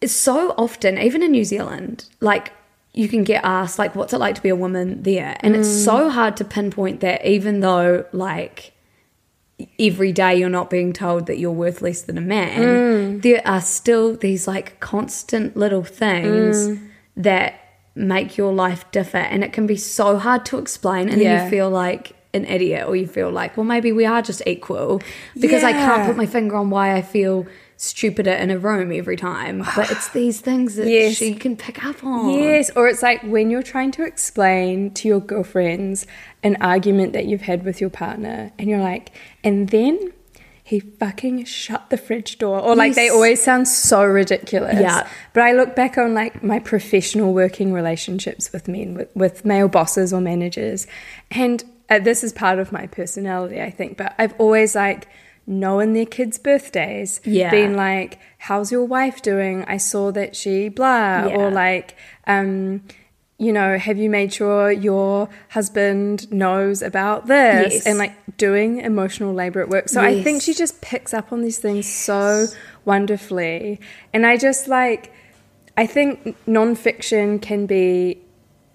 it's 0.01 0.13
so 0.13 0.53
often, 0.57 0.97
even 0.97 1.23
in 1.23 1.31
New 1.31 1.45
Zealand, 1.45 2.05
like 2.19 2.51
you 2.93 3.07
can 3.07 3.23
get 3.23 3.43
asked 3.43 3.79
like 3.79 3.95
what's 3.95 4.13
it 4.13 4.19
like 4.19 4.35
to 4.35 4.41
be 4.41 4.50
a 4.50 4.55
woman 4.55 5.01
there? 5.03 5.35
And 5.39 5.55
it's 5.55 5.69
so 5.69 6.09
mm. 6.09 6.12
hard 6.12 6.38
to 6.38 6.45
pinpoint 6.45 7.00
that 7.01 7.25
even 7.25 7.59
though 7.59 8.05
like 8.12 8.73
every 9.79 10.12
day 10.12 10.35
you're 10.35 10.50
not 10.50 10.69
being 10.69 10.93
told 10.93 11.25
that 11.27 11.39
you're 11.39 11.51
worth 11.51 11.81
less 11.81 12.03
than 12.03 12.17
a 12.17 12.21
man, 12.21 12.59
mm. 12.59 13.21
there 13.21 13.41
are 13.45 13.62
still 13.62 14.15
these 14.15 14.47
like 14.47 14.79
constant 14.79 15.57
little 15.57 15.83
things 15.83 16.67
mm. 16.67 16.89
that 17.17 17.59
make 17.95 18.38
your 18.38 18.53
life 18.53 18.89
differ. 18.91 19.17
And 19.17 19.43
it 19.43 19.53
can 19.53 19.65
be 19.65 19.77
so 19.77 20.17
hard 20.17 20.45
to 20.47 20.59
explain. 20.59 21.09
And 21.09 21.19
then 21.19 21.21
Yeah. 21.21 21.43
you 21.45 21.50
feel 21.50 21.69
like 21.69 22.15
an 22.35 22.45
idiot 22.45 22.88
or 22.88 22.95
you 22.95 23.05
feel 23.05 23.29
like 23.29 23.55
well 23.55 23.63
maybe 23.63 23.91
we 23.91 24.05
are 24.05 24.21
just 24.21 24.41
equal 24.47 25.00
because 25.39 25.63
I 25.63 25.71
can't 25.71 26.07
put 26.07 26.17
my 26.17 26.25
finger 26.25 26.55
on 26.55 26.71
why 26.71 26.95
I 26.95 27.03
feel 27.03 27.45
stupider 27.83 28.31
in 28.31 28.49
a 28.49 28.57
room 28.57 28.91
every 28.93 29.17
time 29.17 29.59
but 29.75 29.91
it's 29.91 30.07
these 30.19 30.39
things 30.39 30.75
that 30.75 30.87
Yes. 30.87 31.15
she 31.15 31.35
can 31.35 31.57
pick 31.57 31.83
up 31.83 32.01
on 32.03 32.29
Yes, 32.29 32.71
or 32.77 32.87
it's 32.87 33.03
like 33.03 33.21
when 33.23 33.49
you're 33.49 33.61
trying 33.63 33.91
to 33.91 34.03
explain 34.05 34.91
to 34.93 35.07
your 35.07 35.19
girlfriends 35.19 36.07
an 36.43 36.55
argument 36.61 37.11
that 37.13 37.25
you've 37.25 37.41
had 37.41 37.63
with 37.65 37.81
your 37.81 37.89
partner, 37.89 38.51
and 38.57 38.69
you're 38.69 38.79
like, 38.81 39.11
and 39.43 39.69
then 39.69 40.13
he 40.63 40.79
fucking 40.79 41.43
shut 41.43 41.89
the 41.89 41.97
fridge 41.97 42.37
door, 42.37 42.59
or 42.59 42.73
like 42.75 42.95
they 42.95 43.09
always 43.09 43.41
sound 43.43 43.67
so 43.67 44.03
ridiculous. 44.05 44.79
Yeah. 44.79 45.05
But 45.33 45.43
I 45.43 45.51
look 45.51 45.75
back 45.75 45.97
on 45.97 46.13
like 46.13 46.41
my 46.41 46.59
professional 46.59 47.33
working 47.33 47.73
relationships 47.73 48.51
with 48.53 48.67
men, 48.69 48.93
with, 48.93 49.13
with 49.15 49.43
male 49.45 49.67
bosses 49.67 50.13
or 50.13 50.21
managers, 50.21 50.87
and 51.31 51.63
uh, 51.89 51.99
this 51.99 52.23
is 52.23 52.31
part 52.31 52.59
of 52.59 52.71
my 52.71 52.87
personality, 52.87 53.61
I 53.61 53.71
think. 53.71 53.97
But 53.97 54.15
I've 54.17 54.33
always 54.39 54.73
like 54.73 55.07
known 55.45 55.93
their 55.93 56.05
kids' 56.05 56.38
birthdays, 56.38 57.19
Yeah. 57.25 57.51
being 57.51 57.75
like, 57.75 58.17
"How's 58.38 58.71
your 58.71 58.85
wife 58.85 59.21
doing? 59.21 59.63
I 59.67 59.77
saw 59.77 60.12
that 60.12 60.35
she 60.35 60.69
blah," 60.69 61.27
Yeah. 61.27 61.35
or 61.35 61.51
like, 61.51 61.95
um, 62.27 62.81
you 63.39 63.51
know, 63.51 63.77
have 63.77 63.97
you 63.97 64.09
made 64.09 64.31
sure 64.31 64.71
your 64.71 65.27
husband 65.50 66.31
knows 66.31 66.81
about 66.81 67.27
this? 67.27 67.73
Yes. 67.73 67.85
And 67.85 67.97
like 67.97 68.13
doing 68.38 68.79
emotional 68.79 69.33
labor 69.33 69.59
at 69.59 69.69
work. 69.69 69.89
So 69.89 70.00
I 70.01 70.23
think 70.23 70.41
she 70.41 70.53
just 70.53 70.79
picks 70.81 71.13
up 71.13 71.33
on 71.33 71.41
these 71.41 71.57
things 71.57 71.85
so 71.91 72.45
wonderfully. 72.85 73.81
And 74.13 74.25
I 74.25 74.38
just 74.38 74.67
like, 74.67 75.12
I 75.75 75.85
think 75.88 76.38
nonfiction 76.47 77.41
can 77.41 77.65
be 77.65 78.19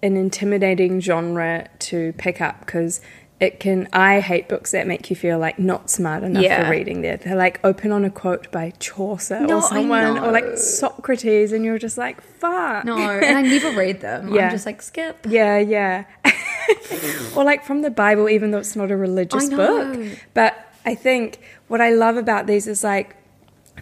an 0.03 0.15
intimidating 0.15 0.99
genre 0.99 1.67
to 1.79 2.13
pick 2.17 2.39
up 2.41 2.59
because 2.59 3.01
it 3.39 3.59
can. 3.59 3.87
I 3.93 4.19
hate 4.19 4.49
books 4.49 4.71
that 4.71 4.85
make 4.87 5.09
you 5.09 5.15
feel 5.15 5.39
like 5.39 5.57
not 5.59 5.89
smart 5.89 6.23
enough 6.23 6.43
Yeah. 6.43 6.65
for 6.65 6.71
reading. 6.71 7.01
They're, 7.01 7.17
they're 7.17 7.35
like 7.35 7.59
open 7.63 7.91
on 7.91 8.03
a 8.03 8.09
quote 8.09 8.51
by 8.51 8.71
Chaucer 8.79 9.39
No, 9.39 9.57
or 9.57 9.61
someone, 9.61 10.17
or 10.17 10.31
like 10.31 10.57
Socrates, 10.57 11.51
and 11.53 11.63
you're 11.63 11.79
just 11.79 11.97
like, 11.97 12.19
fuck. 12.21 12.83
no 12.85 12.97
and 12.97 13.37
I 13.37 13.41
never 13.41 13.71
read 13.77 14.01
them 14.07 14.33
Yeah. 14.33 14.45
I'm 14.47 14.51
just 14.51 14.65
like 14.65 14.81
skip 14.81 15.25
Yeah, 15.27 15.57
yeah. 15.57 16.03
or 17.35 17.43
like 17.43 17.63
from 17.63 17.81
the 17.81 17.89
Bible, 17.89 18.29
even 18.29 18.51
though 18.51 18.57
it's 18.59 18.75
not 18.75 18.91
a 18.91 18.97
religious 18.97 19.49
book. 19.49 20.05
But 20.33 20.67
I 20.85 20.95
think 20.95 21.39
what 21.67 21.81
I 21.81 21.89
love 21.91 22.17
about 22.17 22.47
these 22.47 22.67
is 22.67 22.83
like 22.83 23.15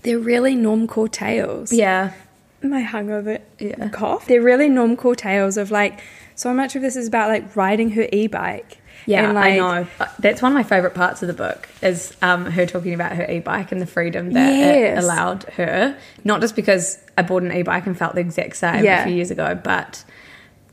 they're 0.04 0.20
really 0.20 0.56
normcore 0.56 1.12
tales. 1.12 1.74
yeah 1.74 2.14
My 2.62 2.84
hungover 2.84 3.42
Yeah. 3.60 3.90
cough. 3.90 4.26
They're 4.28 4.42
really 4.42 4.70
normcore 4.70 5.16
tales 5.16 5.58
of 5.58 5.72
like 5.72 6.00
so 6.36 6.54
much 6.54 6.76
of 6.76 6.82
this 6.84 6.96
is 6.96 7.08
about 7.08 7.30
like 7.30 7.56
riding 7.56 7.92
her 7.92 8.08
e 8.12 8.28
bike. 8.28 8.77
Yeah, 9.08 9.30
and, 9.30 9.40
I 9.40 9.56
know. 9.56 9.88
Uh, 10.00 10.06
That's 10.20 10.42
one 10.42 10.52
of 10.52 10.56
my 10.56 10.64
favorite 10.64 10.94
parts 10.94 11.22
of 11.24 11.28
the 11.28 11.34
book 11.34 11.68
is 11.82 12.16
um, 12.22 12.46
her 12.46 12.66
talking 12.66 12.94
about 12.94 13.14
her 13.14 13.26
e-bike 13.32 13.72
and 13.72 13.82
the 13.82 13.86
freedom 13.88 14.34
that 14.34 14.54
it 14.54 14.98
allowed 14.98 15.44
her. 15.56 15.98
Not 16.24 16.42
just 16.42 16.56
because 16.56 17.00
I 17.18 17.22
bought 17.24 17.42
an 17.44 17.52
e-bike 17.54 17.88
and 17.88 17.98
felt 17.98 18.14
the 18.16 18.22
exact 18.22 18.58
same 18.58 18.84
Yeah. 18.84 19.02
a 19.02 19.06
few 19.06 19.16
years 19.16 19.32
ago, 19.32 19.60
but 19.64 20.04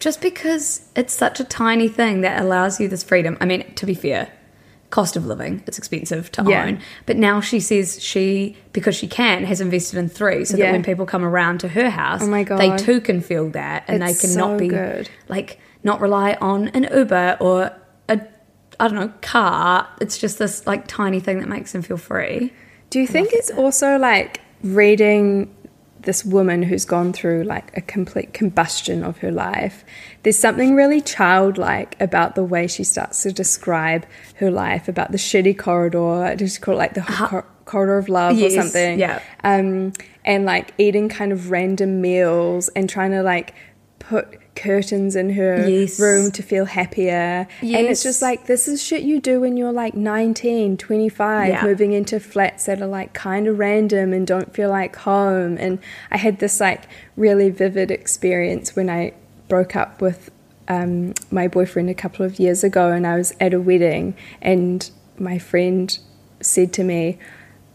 just 0.00 0.20
because 0.20 0.86
it's 0.96 1.14
such 1.14 1.38
a 1.40 1.44
tiny 1.44 1.88
thing 1.88 2.20
that 2.22 2.42
allows 2.42 2.80
you 2.80 2.88
this 2.88 3.02
freedom. 3.04 3.38
I 3.40 3.44
mean, 3.46 3.72
to 3.76 3.86
be 3.86 3.94
fair, 3.94 4.28
cost 4.90 5.16
of 5.16 5.26
living, 5.26 5.62
it's 5.66 5.78
expensive 5.78 6.30
to 6.32 6.44
Yeah. 6.46 6.64
own. 6.66 6.80
But 7.06 7.16
now 7.16 7.40
she 7.40 7.60
says 7.60 8.02
she, 8.02 8.56
because 8.72 8.96
she 8.96 9.06
can, 9.06 9.44
has 9.44 9.60
invested 9.60 9.98
in 9.98 10.08
three 10.08 10.44
so 10.44 10.56
that 10.56 10.72
when 10.72 10.82
people 10.82 11.06
come 11.06 11.24
around 11.24 11.58
to 11.60 11.68
her 11.68 11.88
house, 11.88 12.22
Oh 12.22 12.26
my 12.26 12.42
God. 12.42 12.58
they 12.58 12.76
too 12.76 13.00
can 13.00 13.20
feel 13.20 13.48
that 13.50 13.84
and 13.86 14.02
It's 14.02 14.20
they 14.20 14.28
can 14.28 14.36
not 14.36 14.50
so 14.54 14.58
be 14.58 14.68
good. 14.68 15.08
like 15.28 15.58
not 15.84 16.00
rely 16.00 16.36
on 16.40 16.68
an 16.68 16.88
Uber 16.92 17.36
or 17.40 17.70
I 18.80 18.88
don't 18.88 18.96
know 18.98 19.12
car. 19.20 19.88
It's 20.00 20.18
just 20.18 20.38
this 20.38 20.66
like 20.66 20.86
tiny 20.86 21.20
thing 21.20 21.38
that 21.40 21.48
makes 21.48 21.72
them 21.72 21.82
feel 21.82 21.96
free. 21.96 22.52
Do 22.90 23.00
you 23.00 23.06
think 23.06 23.30
it's 23.32 23.50
also 23.50 23.98
like 23.98 24.40
reading 24.62 25.54
this 26.00 26.22
woman 26.24 26.62
who's 26.62 26.84
gone 26.84 27.12
through 27.14 27.44
like 27.44 27.74
a 27.76 27.80
complete 27.80 28.34
combustion 28.34 29.02
of 29.02 29.18
her 29.18 29.30
life? 29.32 29.84
There's 30.22 30.38
something 30.38 30.74
really 30.74 31.00
childlike 31.00 31.96
about 32.00 32.34
the 32.34 32.44
way 32.44 32.66
she 32.66 32.84
starts 32.84 33.22
to 33.22 33.32
describe 33.32 34.06
her 34.36 34.50
life, 34.50 34.86
about 34.88 35.12
the 35.12 35.18
shitty 35.18 35.58
corridor. 35.58 36.24
I 36.24 36.34
just 36.36 36.60
call 36.60 36.74
it 36.74 36.78
like 36.78 36.94
the 36.94 37.00
cor- 37.02 37.46
corridor 37.64 37.96
of 37.98 38.08
love 38.08 38.36
Yes, 38.36 38.52
or 38.52 38.62
something. 38.62 38.98
yeah. 38.98 39.20
Um, 39.42 39.92
and 40.24 40.44
like 40.44 40.72
eating 40.78 41.08
kind 41.08 41.32
of 41.32 41.50
random 41.50 42.00
meals 42.00 42.68
and 42.70 42.88
trying 42.88 43.12
to 43.12 43.22
like 43.22 43.54
put 43.98 44.38
curtains 44.56 45.16
in 45.16 45.30
her 45.30 45.68
Yes. 45.68 45.98
room 45.98 46.30
to 46.32 46.42
feel 46.42 46.64
happier. 46.64 47.46
And 47.60 47.86
it's 47.86 48.02
just 48.02 48.22
like, 48.22 48.46
this 48.46 48.68
is 48.68 48.82
shit 48.82 49.02
you 49.02 49.20
do 49.20 49.40
when 49.40 49.56
you're 49.56 49.72
like 49.72 49.94
19, 49.94 50.76
25, 50.76 51.48
Yeah. 51.48 51.64
moving 51.64 51.92
into 51.92 52.20
flats 52.20 52.66
that 52.66 52.80
are 52.80 52.86
like 52.86 53.12
kind 53.12 53.46
of 53.46 53.58
random 53.58 54.12
and 54.12 54.26
don't 54.26 54.52
feel 54.54 54.70
like 54.70 54.96
home. 54.96 55.56
And 55.58 55.78
I 56.10 56.18
had 56.18 56.38
this 56.38 56.60
like 56.60 56.82
really 57.16 57.50
vivid 57.50 57.90
experience 57.90 58.76
when 58.76 58.88
I 58.88 59.12
broke 59.48 59.76
up 59.76 60.00
with 60.00 60.30
um, 60.68 61.12
my 61.30 61.46
boyfriend 61.48 61.90
a 61.90 61.94
couple 61.94 62.24
of 62.24 62.38
years 62.38 62.64
ago 62.64 62.90
and 62.90 63.06
I 63.06 63.16
was 63.16 63.34
at 63.40 63.52
a 63.52 63.60
wedding 63.60 64.14
and 64.40 64.88
my 65.18 65.38
friend 65.38 65.96
said 66.40 66.72
to 66.74 66.84
me, 66.84 67.18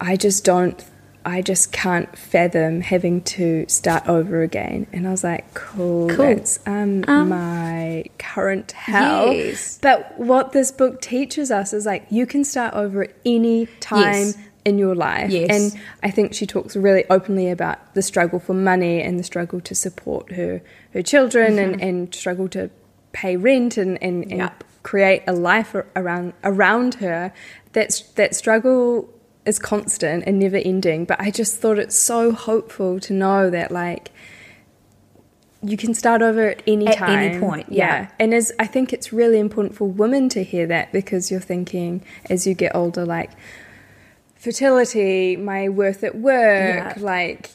I 0.00 0.16
just 0.16 0.44
don't. 0.44 0.82
I 1.24 1.42
just 1.42 1.70
can't 1.72 2.16
fathom 2.16 2.80
having 2.80 3.20
to 3.22 3.66
start 3.68 4.08
over 4.08 4.42
again. 4.42 4.86
And 4.92 5.06
I 5.06 5.10
was 5.10 5.22
like, 5.22 5.52
cool, 5.54 6.08
Cool. 6.08 6.16
that's 6.26 6.58
um, 6.66 7.00
my 7.06 8.04
current 8.18 8.72
hell. 8.72 9.32
Yes. 9.32 9.78
But 9.82 10.18
what 10.18 10.52
this 10.52 10.70
book 10.72 11.00
teaches 11.00 11.50
us 11.50 11.72
is 11.72 11.84
like 11.86 12.06
you 12.10 12.26
can 12.26 12.44
start 12.44 12.74
over 12.74 13.04
at 13.04 13.14
any 13.26 13.66
time 13.80 14.02
Yes. 14.26 14.38
in 14.64 14.78
your 14.78 14.94
life. 14.94 15.30
Yes. 15.30 15.50
And 15.74 15.80
I 16.02 16.10
think 16.10 16.32
she 16.34 16.46
talks 16.46 16.74
really 16.74 17.04
openly 17.10 17.50
about 17.50 17.94
the 17.94 18.02
struggle 18.02 18.38
for 18.38 18.54
money 18.54 19.02
and 19.02 19.18
the 19.18 19.22
struggle 19.24 19.60
to 19.60 19.74
support 19.74 20.32
her 20.32 20.62
her 20.94 21.02
children 21.02 21.58
and, 21.58 21.80
and 21.82 22.14
struggle 22.14 22.48
to 22.48 22.70
pay 23.12 23.36
rent 23.36 23.76
and, 23.76 24.02
and, 24.02 24.22
and 24.24 24.38
Yep. 24.38 24.64
create 24.82 25.22
a 25.26 25.32
life 25.32 25.74
around 25.94 26.32
around 26.44 26.94
her. 26.94 27.32
That's 27.72 28.00
that 28.12 28.34
struggle 28.34 29.08
is 29.46 29.58
constant 29.58 30.24
and 30.26 30.38
never 30.38 30.56
ending. 30.56 31.04
But 31.04 31.20
I 31.20 31.30
just 31.30 31.56
thought 31.60 31.78
it's 31.78 31.96
so 31.96 32.32
hopeful 32.32 33.00
to 33.00 33.12
know 33.12 33.50
that 33.50 33.70
like 33.70 34.10
you 35.62 35.76
can 35.76 35.92
start 35.92 36.22
over 36.22 36.48
at 36.48 36.62
any 36.66 36.86
At 36.86 36.96
time. 36.96 37.18
any 37.18 37.38
point, 37.38 37.66
yeah. 37.70 38.10
And 38.18 38.32
as 38.32 38.50
I 38.58 38.66
think 38.66 38.92
it's 38.94 39.12
really 39.12 39.38
important 39.38 39.74
for 39.74 39.84
women 39.86 40.28
to 40.30 40.42
hear 40.42 40.66
that 40.68 40.90
because 40.92 41.30
you're 41.30 41.38
thinking 41.40 42.02
as 42.30 42.46
you 42.46 42.54
get 42.54 42.74
older, 42.74 43.04
like 43.04 43.30
fertility, 44.36 45.36
my 45.36 45.68
worth 45.68 46.02
at 46.02 46.14
work, 46.16 46.96
Yeah. 46.96 47.02
like 47.04 47.50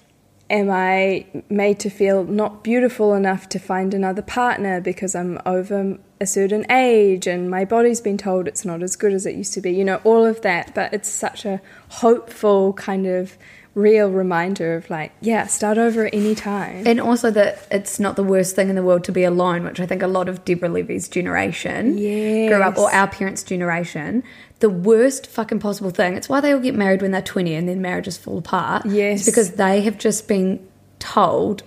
am 0.50 0.70
I 0.70 1.26
made 1.50 1.80
to 1.80 1.90
feel 1.90 2.24
not 2.24 2.64
beautiful 2.64 3.14
enough 3.14 3.50
to 3.50 3.60
find 3.60 3.94
another 3.94 4.22
partner 4.22 4.80
because 4.80 5.16
I'm 5.16 5.40
over 5.46 5.98
a 6.22 6.26
certain 6.26 6.70
age 6.72 7.28
and 7.28 7.50
my 7.50 7.66
body's 7.66 8.02
been 8.02 8.18
told 8.18 8.48
it's 8.48 8.64
not 8.64 8.84
as 8.84 8.96
good 8.96 9.14
as 9.14 9.26
it 9.26 9.36
used 9.36 9.54
to 9.54 9.62
be, 9.62 9.72
you 9.72 9.84
know, 9.84 10.00
all 10.04 10.26
of 10.26 10.42
that. 10.42 10.74
But 10.76 10.94
it's 10.94 11.10
such 11.10 11.46
a 11.46 11.62
hopeful 11.90 12.74
kind 12.74 13.08
of 13.08 13.38
real 13.76 14.10
reminder 14.10 14.76
of 14.76 14.90
like, 14.90 15.12
yeah, 15.22 15.46
start 15.48 15.78
over 15.78 16.08
at 16.08 16.14
any 16.14 16.34
time. 16.34 16.88
And 16.88 17.00
also 17.00 17.30
that 17.32 17.68
it's 17.70 18.00
not 18.00 18.16
the 18.16 18.24
worst 18.24 18.56
thing 18.56 18.70
in 18.70 18.76
the 18.76 18.82
world 18.84 19.04
to 19.04 19.12
be 19.12 19.24
alone, 19.24 19.64
which 19.66 19.80
I 19.80 19.86
think 19.86 20.02
a 20.02 20.08
lot 20.08 20.28
of 20.30 20.44
Deborah 20.46 20.70
Levy's 20.70 21.08
generation 21.10 21.96
grew 21.98 22.62
up, 22.62 22.78
or 22.78 22.92
our 22.92 23.08
parents' 23.08 23.44
generation. 23.44 24.24
The 24.62 24.70
worst 24.70 25.28
fucking 25.28 25.60
possible 25.60 25.90
thing. 25.92 26.16
It's 26.16 26.30
why 26.30 26.40
they 26.40 26.54
all 26.54 26.60
get 26.62 26.74
married 26.76 27.02
when 27.02 27.12
they're 27.12 27.22
20 27.22 27.54
and 27.54 27.68
then 27.68 27.82
marriages 27.82 28.18
fall 28.18 28.38
apart. 28.38 28.86
Yes. 28.86 29.20
It's 29.20 29.30
because 29.30 29.52
they 29.52 29.82
have 29.82 29.98
just 29.98 30.28
been 30.28 30.66
told 31.00 31.64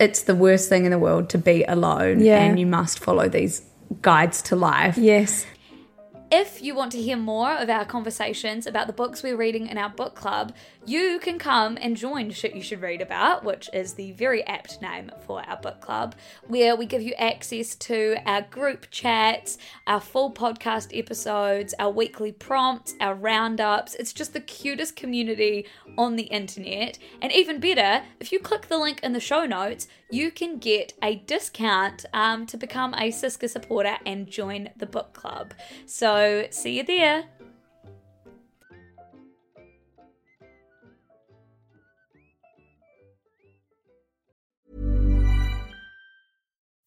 it's 0.00 0.22
the 0.22 0.34
worst 0.34 0.68
thing 0.70 0.86
in 0.86 0.90
the 0.90 0.98
world 0.98 1.28
to 1.30 1.38
be 1.38 1.62
alone 1.64 2.20
Yeah. 2.20 2.38
and 2.42 2.58
you 2.58 2.66
must 2.66 2.98
follow 2.98 3.28
these 3.28 3.62
guides 4.00 4.40
to 4.42 4.56
life. 4.56 4.96
yes. 4.96 5.44
If 6.34 6.62
you 6.62 6.74
want 6.74 6.92
to 6.92 7.02
hear 7.02 7.18
more 7.18 7.52
of 7.58 7.68
our 7.68 7.84
conversations 7.84 8.66
about 8.66 8.86
the 8.86 8.94
books 8.94 9.22
we're 9.22 9.36
reading 9.36 9.66
in 9.66 9.76
our 9.76 9.90
book 9.90 10.14
club, 10.14 10.54
you 10.84 11.20
can 11.20 11.38
come 11.38 11.78
and 11.80 11.96
join 11.96 12.30
Shit 12.30 12.54
You 12.54 12.62
Should 12.62 12.80
Read 12.80 13.00
About, 13.00 13.44
which 13.44 13.70
is 13.72 13.94
the 13.94 14.12
very 14.12 14.44
apt 14.46 14.82
name 14.82 15.12
for 15.26 15.40
our 15.48 15.56
book 15.56 15.80
club, 15.80 16.16
where 16.48 16.74
we 16.74 16.86
give 16.86 17.02
you 17.02 17.14
access 17.14 17.76
to 17.76 18.16
our 18.26 18.42
group 18.42 18.88
chats, 18.90 19.58
our 19.86 20.00
full 20.00 20.32
podcast 20.32 20.96
episodes, 20.96 21.72
our 21.78 21.90
weekly 21.90 22.32
prompts, 22.32 22.94
our 23.00 23.14
roundups. 23.14 23.94
It's 23.94 24.12
just 24.12 24.32
the 24.32 24.40
cutest 24.40 24.96
community 24.96 25.66
on 25.96 26.16
the 26.16 26.24
internet. 26.24 26.98
And 27.20 27.32
even 27.32 27.60
better, 27.60 28.04
if 28.18 28.32
you 28.32 28.40
click 28.40 28.66
the 28.66 28.78
link 28.78 29.00
in 29.04 29.12
the 29.12 29.20
show 29.20 29.46
notes, 29.46 29.86
you 30.10 30.32
can 30.32 30.58
get 30.58 30.94
a 31.00 31.16
discount 31.16 32.04
um, 32.12 32.44
to 32.46 32.56
become 32.56 32.92
a 32.94 33.10
SYSCA 33.10 33.48
supporter 33.48 33.98
and 34.04 34.28
join 34.28 34.70
the 34.76 34.86
book 34.86 35.12
club. 35.12 35.54
So, 35.86 36.48
see 36.50 36.76
you 36.76 36.82
there. 36.82 37.26